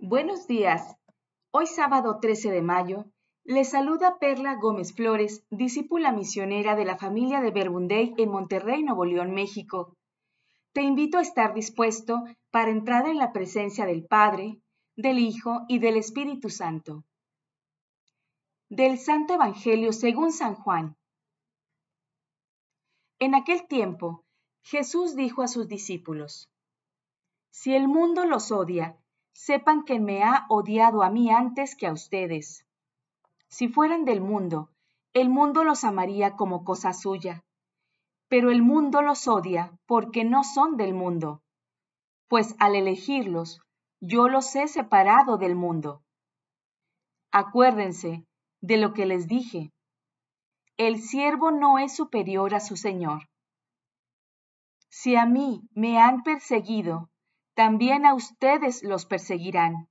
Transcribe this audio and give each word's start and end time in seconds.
Buenos 0.00 0.46
días. 0.46 0.96
Hoy 1.50 1.66
sábado 1.66 2.20
13 2.20 2.52
de 2.52 2.62
mayo, 2.62 3.06
le 3.42 3.64
saluda 3.64 4.20
Perla 4.20 4.54
Gómez 4.54 4.94
Flores, 4.94 5.44
discípula 5.50 6.12
misionera 6.12 6.76
de 6.76 6.84
la 6.84 6.96
familia 6.96 7.40
de 7.40 7.50
Verbunday 7.50 8.14
en 8.16 8.30
Monterrey, 8.30 8.84
Nuevo 8.84 9.04
León, 9.04 9.34
México. 9.34 9.96
Te 10.72 10.82
invito 10.82 11.18
a 11.18 11.22
estar 11.22 11.52
dispuesto 11.52 12.22
para 12.52 12.70
entrar 12.70 13.08
en 13.08 13.18
la 13.18 13.32
presencia 13.32 13.86
del 13.86 14.06
Padre, 14.06 14.60
del 14.94 15.18
Hijo 15.18 15.62
y 15.66 15.80
del 15.80 15.96
Espíritu 15.96 16.48
Santo. 16.48 17.02
Del 18.68 18.98
Santo 18.98 19.34
Evangelio 19.34 19.92
según 19.92 20.30
San 20.30 20.54
Juan. 20.54 20.96
En 23.18 23.34
aquel 23.34 23.66
tiempo, 23.66 24.24
Jesús 24.62 25.16
dijo 25.16 25.42
a 25.42 25.48
sus 25.48 25.66
discípulos, 25.66 26.48
Si 27.50 27.74
el 27.74 27.88
mundo 27.88 28.26
los 28.26 28.52
odia, 28.52 28.96
sepan 29.38 29.84
que 29.84 30.00
me 30.00 30.24
ha 30.24 30.46
odiado 30.48 31.04
a 31.04 31.10
mí 31.10 31.30
antes 31.30 31.76
que 31.76 31.86
a 31.86 31.92
ustedes. 31.92 32.66
Si 33.48 33.68
fueran 33.68 34.04
del 34.04 34.20
mundo, 34.20 34.68
el 35.14 35.28
mundo 35.28 35.62
los 35.62 35.84
amaría 35.84 36.34
como 36.34 36.64
cosa 36.64 36.92
suya, 36.92 37.44
pero 38.28 38.50
el 38.50 38.62
mundo 38.62 39.00
los 39.00 39.28
odia 39.28 39.78
porque 39.86 40.24
no 40.24 40.42
son 40.42 40.76
del 40.76 40.92
mundo, 40.92 41.40
pues 42.26 42.56
al 42.58 42.74
elegirlos, 42.74 43.60
yo 44.00 44.28
los 44.28 44.56
he 44.56 44.66
separado 44.66 45.38
del 45.38 45.54
mundo. 45.54 46.02
Acuérdense 47.30 48.26
de 48.60 48.76
lo 48.76 48.92
que 48.92 49.06
les 49.06 49.28
dije. 49.28 49.70
El 50.76 51.00
siervo 51.00 51.52
no 51.52 51.78
es 51.78 51.94
superior 51.94 52.56
a 52.56 52.60
su 52.60 52.76
Señor. 52.76 53.28
Si 54.88 55.14
a 55.14 55.26
mí 55.26 55.62
me 55.74 56.00
han 56.00 56.24
perseguido, 56.24 57.08
también 57.58 58.06
a 58.06 58.14
ustedes 58.14 58.84
los 58.84 59.04
perseguirán. 59.04 59.88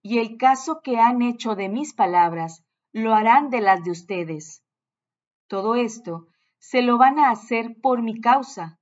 Y 0.00 0.18
el 0.18 0.38
caso 0.38 0.80
que 0.82 0.96
han 0.96 1.20
hecho 1.20 1.56
de 1.56 1.68
mis 1.68 1.92
palabras, 1.92 2.64
lo 2.90 3.12
harán 3.12 3.50
de 3.50 3.60
las 3.60 3.84
de 3.84 3.90
ustedes. 3.90 4.64
Todo 5.46 5.74
esto 5.74 6.26
se 6.58 6.80
lo 6.80 6.96
van 6.96 7.18
a 7.18 7.28
hacer 7.28 7.76
por 7.82 8.00
mi 8.00 8.18
causa, 8.18 8.78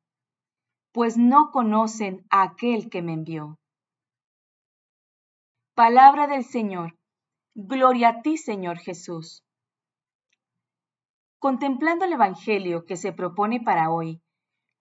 pues 0.93 1.17
no 1.17 1.51
conocen 1.51 2.25
a 2.31 2.43
aquel 2.43 2.89
que 2.89 3.03
me 3.03 3.15
envió. 3.15 3.59
Palabra 5.75 6.29
del 6.29 6.45
Señor. 6.45 6.97
Gloria 7.57 8.11
a 8.11 8.23
ti, 8.23 8.37
Señor 8.37 8.79
Jesús. 8.79 9.43
Contemplando 11.41 12.05
el 12.05 12.13
Evangelio 12.13 12.85
que 12.85 12.97
se 12.97 13.13
propone 13.13 13.61
para 13.61 13.91
hoy, 13.91 14.23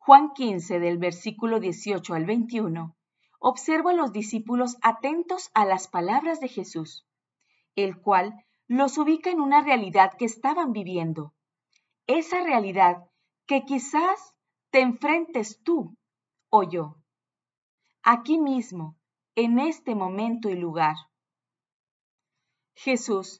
Juan 0.03 0.34
15 0.34 0.80
del 0.80 0.97
versículo 0.97 1.59
18 1.59 2.16
al 2.16 2.25
21, 2.25 2.95
observa 3.42 3.92
a 3.92 3.95
los 3.95 4.14
discípulos 4.14 4.78
atentos 4.81 5.50
a 5.56 5.66
las 5.66 5.88
palabras 5.88 6.39
de 6.39 6.47
Jesús, 6.47 7.08
el 7.75 8.00
cual 8.00 8.45
los 8.67 8.97
ubica 9.00 9.31
en 9.31 9.42
una 9.42 9.61
realidad 9.61 10.11
que 10.17 10.25
estaban 10.25 10.72
viviendo. 10.72 11.34
Esa 12.06 12.44
realidad 12.44 13.09
que 13.47 13.66
quizás 13.66 14.36
te 14.69 14.81
enfrentes 14.81 15.62
tú 15.64 15.97
o 16.50 16.64
yo. 16.64 16.97
Aquí 18.03 18.38
mismo, 18.38 18.95
en 19.36 19.58
este 19.58 19.95
momento 19.95 20.50
y 20.50 20.56
lugar. 20.56 20.95
Jesús 22.75 23.39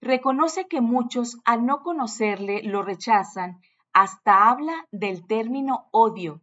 reconoce 0.00 0.66
que 0.66 0.80
muchos 0.80 1.38
al 1.44 1.66
no 1.66 1.82
conocerle 1.82 2.62
lo 2.62 2.82
rechazan 2.82 3.60
hasta 3.92 4.48
habla 4.48 4.88
del 4.90 5.26
término 5.26 5.88
odio. 5.92 6.40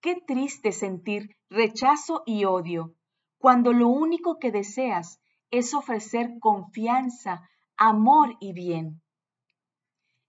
Qué 0.00 0.16
triste 0.26 0.72
sentir 0.72 1.36
rechazo 1.50 2.22
y 2.24 2.44
odio 2.44 2.94
cuando 3.38 3.72
lo 3.72 3.88
único 3.88 4.38
que 4.38 4.52
deseas 4.52 5.20
es 5.50 5.74
ofrecer 5.74 6.38
confianza, 6.40 7.48
amor 7.76 8.36
y 8.40 8.52
bien. 8.52 9.00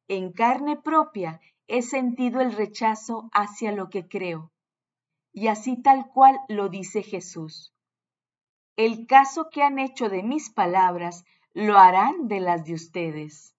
En 0.08 0.32
carne 0.32 0.78
propia 0.78 1.40
he 1.68 1.84
sentido 1.84 2.42
el 2.42 2.54
rechazo 2.54 3.30
hacia 3.32 3.72
lo 3.72 3.90
que 3.90 4.08
creo, 4.08 4.52
y 5.32 5.48
así 5.48 5.80
tal 5.82 6.10
cual 6.14 6.40
lo 6.48 6.70
dice 6.70 7.04
Jesús. 7.04 7.74
El 8.76 9.06
caso 9.06 9.50
que 9.52 9.62
han 9.62 9.78
hecho 9.78 10.10
de 10.10 10.24
mis 10.24 10.50
palabras 10.50 11.26
lo 11.54 11.78
harán 11.78 12.28
de 12.28 12.40
las 12.40 12.66
de 12.66 12.74
ustedes. 12.74 13.54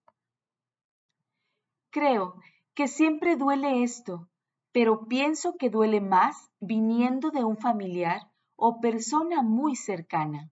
Creo 1.91 2.37
que 2.75 2.89
siempre 2.89 3.37
duele 3.37 3.83
esto, 3.83 4.30
pero 4.73 5.07
pienso 5.07 5.57
que 5.57 5.71
duele 5.71 6.01
más 6.01 6.51
viniendo 6.61 7.31
de 7.31 7.45
un 7.45 7.57
familiar 7.57 8.31
o 8.57 8.81
persona 8.81 9.43
muy 9.43 9.75
cercana, 9.75 10.51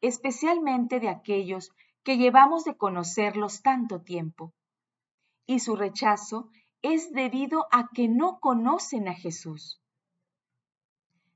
especialmente 0.00 1.00
de 1.00 1.08
aquellos 1.08 1.70
que 2.02 2.18
llevamos 2.18 2.64
de 2.64 2.76
conocerlos 2.76 3.62
tanto 3.62 4.02
tiempo. 4.02 4.52
Y 5.46 5.60
su 5.60 5.76
rechazo 5.76 6.50
es 6.82 7.12
debido 7.12 7.66
a 7.70 7.88
que 7.94 8.08
no 8.08 8.40
conocen 8.40 9.08
a 9.08 9.14
Jesús. 9.14 9.80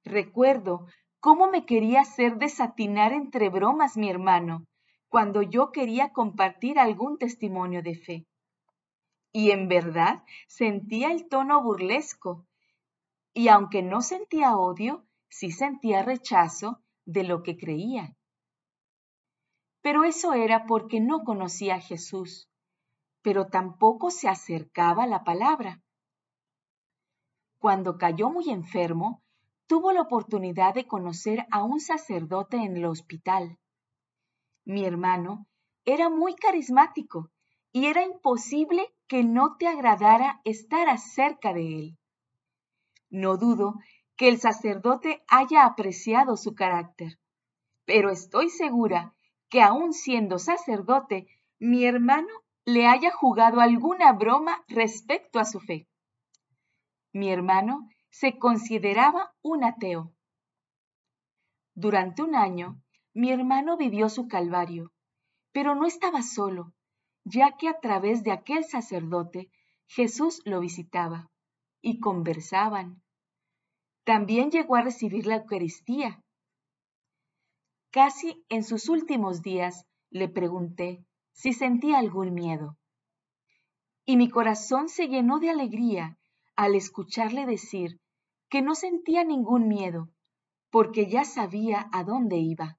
Recuerdo 0.05 0.87
cómo 1.21 1.49
me 1.49 1.65
quería 1.65 2.03
hacer 2.03 2.37
desatinar 2.37 3.13
entre 3.13 3.49
bromas 3.49 3.97
mi 3.97 4.11
hermano 4.11 4.65
cuando 5.09 5.41
yo 5.41 5.73
quería 5.73 6.13
compartir 6.13 6.79
algún 6.79 7.17
testimonio 7.17 7.83
de 7.83 7.95
fe 7.95 8.28
y 9.33 9.51
en 9.51 9.69
verdad 9.69 10.25
sentía 10.47 11.11
el 11.13 11.29
tono 11.29 11.63
burlesco. 11.63 12.47
Y 13.35 13.49
aunque 13.49 13.83
no 13.83 14.01
sentía 14.01 14.57
odio, 14.57 15.07
sí 15.29 15.51
sentía 15.51 16.03
rechazo 16.03 16.83
de 17.05 17.25
lo 17.25 17.43
que 17.43 17.57
creía. 17.57 18.17
Pero 19.81 20.05
eso 20.05 20.35
era 20.35 20.67
porque 20.67 21.01
no 21.01 21.25
conocía 21.25 21.77
a 21.77 21.81
Jesús, 21.81 22.51
pero 23.23 23.47
tampoco 23.47 24.11
se 24.11 24.29
acercaba 24.29 25.07
la 25.07 25.25
palabra. 25.25 25.83
Cuando 27.59 27.99
cayó 27.99 28.31
muy 28.31 28.51
enfermo, 28.51 29.23
tuvo 29.67 29.93
la 29.93 30.03
oportunidad 30.03 30.75
de 30.75 30.87
conocer 30.87 31.47
a 31.51 31.63
un 31.63 31.81
sacerdote 31.81 32.57
en 32.57 32.77
el 32.77 32.87
hospital. 32.87 33.59
Mi 34.65 34.85
hermano 34.85 35.47
era 35.85 36.09
muy 36.09 36.35
carismático 36.35 37.31
y 37.73 37.87
era 37.87 38.03
imposible 38.03 38.95
que 39.09 39.25
no 39.25 39.57
te 39.57 39.67
agradara 39.67 40.41
estar 40.45 40.89
acerca 40.89 41.55
de 41.55 41.79
él. 41.79 41.99
No 43.09 43.39
dudo 43.39 43.75
que 44.17 44.29
el 44.29 44.39
sacerdote 44.39 45.25
haya 45.29 45.65
apreciado 45.65 46.37
su 46.37 46.55
carácter, 46.55 47.19
pero 47.87 48.11
estoy 48.11 48.51
segura 48.51 49.15
que 49.49 49.63
aun 49.63 49.95
siendo 49.95 50.39
sacerdote, 50.39 51.27
mi 51.59 51.87
hermano 51.87 52.29
le 52.67 52.87
haya 52.87 53.11
jugado 53.11 53.61
alguna 53.61 54.13
broma 54.13 54.63
respecto 54.69 55.39
a 55.39 55.47
su 55.47 55.59
fe. 55.59 55.89
Mi 57.15 57.31
hermano 57.31 57.89
se 58.11 58.39
consideraba 58.39 59.35
un 59.41 59.65
ateo. 59.65 60.13
Durante 61.75 62.23
un 62.23 62.35
año, 62.35 62.83
mi 63.15 63.33
hermano 63.33 63.79
vivió 63.79 64.11
su 64.11 64.29
calvario, 64.29 64.93
pero 65.53 65.75
no 65.75 65.87
estaba 65.87 66.21
solo 66.21 66.75
ya 67.31 67.57
que 67.59 67.69
a 67.69 67.79
través 67.81 68.23
de 68.23 68.33
aquel 68.33 68.65
sacerdote 68.65 69.51
Jesús 69.87 70.41
lo 70.45 70.61
visitaba 70.61 71.31
y 71.81 72.01
conversaban. 72.01 73.03
También 74.05 74.51
llegó 74.51 74.77
a 74.77 74.83
recibir 74.83 75.27
la 75.27 75.37
Eucaristía. 75.37 76.23
Casi 77.91 78.45
en 78.49 78.65
sus 78.65 78.89
últimos 78.89 79.43
días 79.43 79.85
le 80.11 80.29
pregunté 80.29 81.05
si 81.33 81.53
sentía 81.53 81.99
algún 81.99 82.33
miedo. 82.33 82.77
Y 84.07 84.17
mi 84.17 84.31
corazón 84.31 84.89
se 84.89 85.09
llenó 85.09 85.39
de 85.39 85.51
alegría 85.51 86.19
al 86.57 86.75
escucharle 86.75 87.45
decir 87.45 88.01
que 88.49 88.63
no 88.63 88.75
sentía 88.75 89.25
ningún 89.25 89.69
miedo, 89.69 90.09
porque 90.71 91.11
ya 91.11 91.25
sabía 91.25 91.89
a 91.93 92.05
dónde 92.05 92.39
iba. 92.39 92.79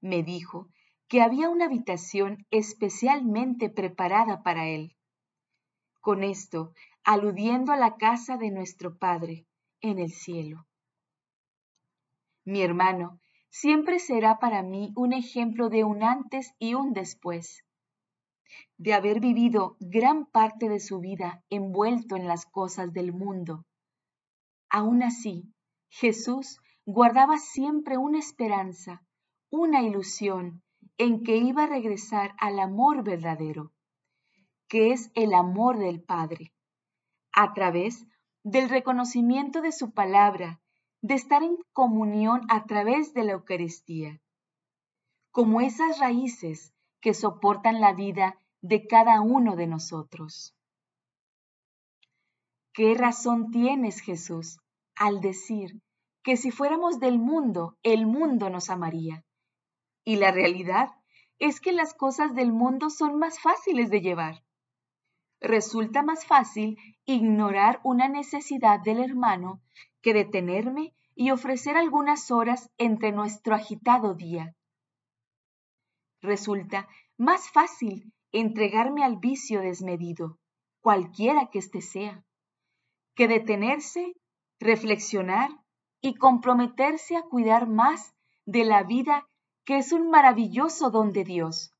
Me 0.00 0.22
dijo 0.22 0.68
que 1.10 1.22
había 1.22 1.48
una 1.48 1.64
habitación 1.64 2.46
especialmente 2.52 3.68
preparada 3.68 4.44
para 4.44 4.68
él. 4.68 4.96
Con 6.00 6.22
esto, 6.22 6.72
aludiendo 7.02 7.72
a 7.72 7.76
la 7.76 7.96
casa 7.96 8.36
de 8.36 8.52
nuestro 8.52 8.96
Padre 8.96 9.44
en 9.80 9.98
el 9.98 10.12
cielo. 10.12 10.68
Mi 12.44 12.62
hermano 12.62 13.18
siempre 13.48 13.98
será 13.98 14.38
para 14.38 14.62
mí 14.62 14.92
un 14.94 15.12
ejemplo 15.12 15.68
de 15.68 15.82
un 15.82 16.04
antes 16.04 16.54
y 16.60 16.74
un 16.74 16.92
después, 16.92 17.64
de 18.78 18.94
haber 18.94 19.18
vivido 19.18 19.76
gran 19.80 20.26
parte 20.26 20.68
de 20.68 20.78
su 20.78 21.00
vida 21.00 21.42
envuelto 21.50 22.14
en 22.14 22.28
las 22.28 22.46
cosas 22.46 22.92
del 22.92 23.12
mundo. 23.12 23.66
Aún 24.68 25.02
así, 25.02 25.52
Jesús 25.88 26.60
guardaba 26.86 27.38
siempre 27.38 27.96
una 27.98 28.20
esperanza, 28.20 29.02
una 29.50 29.82
ilusión 29.82 30.62
en 31.00 31.22
que 31.24 31.38
iba 31.38 31.62
a 31.62 31.66
regresar 31.66 32.34
al 32.36 32.60
amor 32.60 33.02
verdadero, 33.02 33.72
que 34.68 34.92
es 34.92 35.10
el 35.14 35.32
amor 35.32 35.78
del 35.78 36.02
Padre, 36.02 36.52
a 37.32 37.54
través 37.54 38.06
del 38.44 38.68
reconocimiento 38.68 39.62
de 39.62 39.72
su 39.72 39.92
palabra 39.92 40.60
de 41.00 41.14
estar 41.14 41.42
en 41.42 41.56
comunión 41.72 42.42
a 42.50 42.66
través 42.66 43.14
de 43.14 43.24
la 43.24 43.32
Eucaristía, 43.32 44.20
como 45.30 45.62
esas 45.62 45.98
raíces 45.98 46.74
que 47.00 47.14
soportan 47.14 47.80
la 47.80 47.94
vida 47.94 48.38
de 48.60 48.86
cada 48.86 49.22
uno 49.22 49.56
de 49.56 49.68
nosotros. 49.68 50.54
¿Qué 52.74 52.92
razón 52.92 53.50
tienes, 53.50 54.02
Jesús, 54.02 54.58
al 54.96 55.22
decir 55.22 55.80
que 56.22 56.36
si 56.36 56.50
fuéramos 56.50 57.00
del 57.00 57.18
mundo, 57.18 57.78
el 57.82 58.04
mundo 58.04 58.50
nos 58.50 58.68
amaría? 58.68 59.24
Y 60.10 60.16
la 60.16 60.32
realidad 60.32 60.88
es 61.38 61.60
que 61.60 61.70
las 61.70 61.94
cosas 61.94 62.34
del 62.34 62.52
mundo 62.52 62.90
son 62.90 63.16
más 63.20 63.38
fáciles 63.38 63.90
de 63.90 64.00
llevar. 64.00 64.42
Resulta 65.40 66.02
más 66.02 66.26
fácil 66.26 66.76
ignorar 67.04 67.78
una 67.84 68.08
necesidad 68.08 68.80
del 68.80 68.98
hermano 68.98 69.62
que 70.02 70.12
detenerme 70.12 70.96
y 71.14 71.30
ofrecer 71.30 71.76
algunas 71.76 72.32
horas 72.32 72.72
entre 72.76 73.12
nuestro 73.12 73.54
agitado 73.54 74.14
día. 74.14 74.56
Resulta 76.20 76.88
más 77.16 77.48
fácil 77.48 78.12
entregarme 78.32 79.04
al 79.04 79.18
vicio 79.18 79.60
desmedido, 79.60 80.40
cualquiera 80.80 81.50
que 81.52 81.60
éste 81.60 81.82
sea, 81.82 82.24
que 83.14 83.28
detenerse, 83.28 84.16
reflexionar 84.58 85.50
y 86.00 86.16
comprometerse 86.16 87.14
a 87.14 87.22
cuidar 87.22 87.68
más 87.68 88.12
de 88.44 88.64
la 88.64 88.82
vida 88.82 89.28
que 89.70 89.78
es 89.78 89.92
un 89.92 90.10
maravilloso 90.10 90.90
don 90.90 91.12
de 91.12 91.22
Dios. 91.22 91.72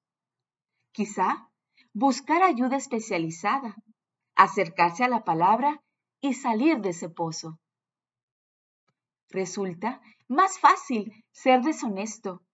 Quizá 0.92 1.50
buscar 1.92 2.40
ayuda 2.44 2.76
especializada, 2.76 3.75
acercarse 4.37 5.02
a 5.02 5.08
la 5.08 5.25
palabra 5.25 5.82
y 6.20 6.34
salir 6.34 6.81
de 6.82 6.90
ese 6.90 7.08
pozo. 7.08 7.58
Resulta 9.28 10.00
más 10.28 10.60
fácil 10.60 11.25
ser 11.32 11.62
deshonesto 11.62 12.44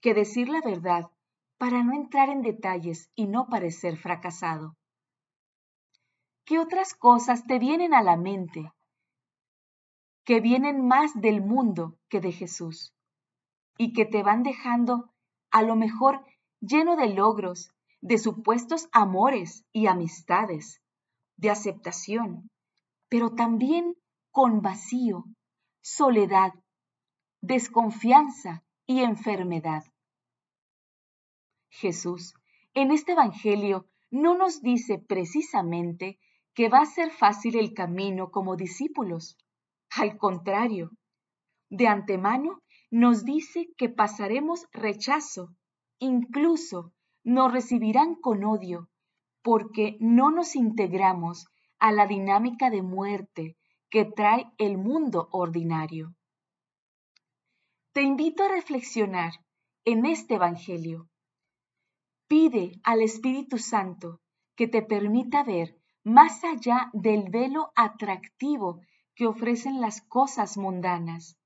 que 0.00 0.14
decir 0.14 0.48
la 0.48 0.60
verdad 0.60 1.10
para 1.58 1.82
no 1.82 1.92
entrar 1.92 2.28
en 2.28 2.42
detalles 2.42 3.10
y 3.16 3.26
no 3.26 3.48
parecer 3.48 3.96
fracasado. 3.96 4.76
¿Qué 6.44 6.60
otras 6.60 6.94
cosas 6.94 7.48
te 7.48 7.58
vienen 7.58 7.94
a 7.94 8.02
la 8.04 8.16
mente 8.16 8.70
que 10.22 10.38
vienen 10.40 10.86
más 10.86 11.20
del 11.20 11.40
mundo 11.40 11.98
que 12.08 12.20
de 12.20 12.30
Jesús 12.30 12.94
y 13.76 13.92
que 13.92 14.04
te 14.04 14.22
van 14.22 14.42
dejando 14.42 15.12
a 15.50 15.62
lo 15.62 15.76
mejor 15.76 16.24
lleno 16.60 16.96
de 16.96 17.14
logros, 17.14 17.70
de 18.00 18.18
supuestos 18.18 18.88
amores 18.92 19.64
y 19.72 19.86
amistades, 19.86 20.80
de 21.36 21.50
aceptación, 21.50 22.50
pero 23.08 23.34
también 23.34 23.94
con 24.30 24.62
vacío, 24.62 25.24
soledad, 25.80 26.52
desconfianza 27.40 28.64
y 28.86 29.00
enfermedad. 29.00 29.84
Jesús, 31.70 32.34
en 32.74 32.90
este 32.90 33.12
Evangelio, 33.12 33.86
no 34.10 34.36
nos 34.36 34.62
dice 34.62 34.98
precisamente 34.98 36.18
que 36.54 36.68
va 36.68 36.80
a 36.80 36.86
ser 36.86 37.10
fácil 37.10 37.56
el 37.56 37.74
camino 37.74 38.30
como 38.30 38.56
discípulos. 38.56 39.36
Al 39.90 40.16
contrario, 40.16 40.90
de 41.70 41.88
antemano 41.88 42.62
nos 42.94 43.24
dice 43.24 43.74
que 43.76 43.88
pasaremos 43.88 44.68
rechazo, 44.72 45.52
incluso 45.98 46.92
nos 47.24 47.52
recibirán 47.52 48.14
con 48.14 48.44
odio, 48.44 48.88
porque 49.42 49.96
no 49.98 50.30
nos 50.30 50.54
integramos 50.54 51.48
a 51.80 51.90
la 51.90 52.06
dinámica 52.06 52.70
de 52.70 52.82
muerte 52.82 53.56
que 53.90 54.04
trae 54.04 54.46
el 54.58 54.78
mundo 54.78 55.28
ordinario. 55.32 56.14
Te 57.92 58.02
invito 58.02 58.44
a 58.44 58.48
reflexionar 58.48 59.32
en 59.84 60.06
este 60.06 60.34
Evangelio. 60.34 61.08
Pide 62.28 62.78
al 62.84 63.02
Espíritu 63.02 63.58
Santo 63.58 64.20
que 64.54 64.68
te 64.68 64.82
permita 64.82 65.42
ver 65.42 65.76
más 66.04 66.44
allá 66.44 66.90
del 66.92 67.28
velo 67.28 67.72
atractivo 67.74 68.82
que 69.16 69.26
ofrecen 69.26 69.80
las 69.80 70.00
cosas 70.00 70.56
mundanas. 70.56 71.36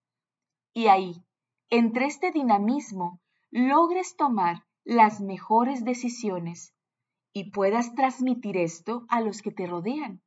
Y 0.74 0.88
ahí, 0.88 1.24
entre 1.70 2.06
este 2.06 2.30
dinamismo, 2.30 3.20
logres 3.50 4.16
tomar 4.16 4.64
las 4.84 5.20
mejores 5.20 5.84
decisiones 5.84 6.74
y 7.32 7.50
puedas 7.50 7.94
transmitir 7.94 8.56
esto 8.56 9.04
a 9.08 9.20
los 9.20 9.42
que 9.42 9.50
te 9.50 9.66
rodean. 9.66 10.22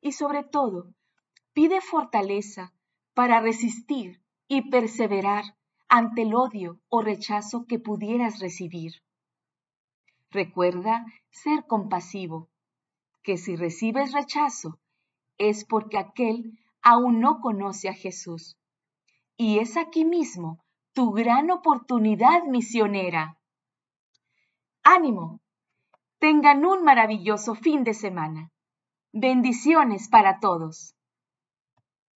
Y 0.00 0.12
sobre 0.12 0.42
todo, 0.42 0.92
pide 1.52 1.80
fortaleza 1.80 2.74
para 3.14 3.40
resistir 3.40 4.20
y 4.48 4.68
perseverar 4.68 5.44
ante 5.88 6.22
el 6.22 6.34
odio 6.34 6.80
o 6.88 7.02
rechazo 7.02 7.66
que 7.66 7.78
pudieras 7.78 8.40
recibir. 8.40 8.94
Recuerda 10.30 11.06
ser 11.30 11.66
compasivo, 11.68 12.48
que 13.22 13.36
si 13.36 13.54
recibes 13.54 14.12
rechazo 14.12 14.80
es 15.38 15.64
porque 15.64 15.98
aquel 15.98 16.58
aún 16.82 17.20
no 17.20 17.40
conoce 17.40 17.88
a 17.88 17.94
Jesús. 17.94 18.58
Y 19.36 19.60
es 19.60 19.76
aquí 19.76 20.04
mismo 20.04 20.63
tu 20.94 21.10
gran 21.10 21.50
oportunidad 21.50 22.44
misionera. 22.44 23.36
Ánimo. 24.84 25.40
Tengan 26.20 26.64
un 26.64 26.84
maravilloso 26.84 27.56
fin 27.56 27.82
de 27.82 27.94
semana. 27.94 28.52
Bendiciones 29.12 30.08
para 30.08 30.38
todos. 30.38 30.94